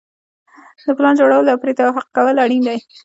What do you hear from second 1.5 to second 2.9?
پرې توافق کول اړین دي.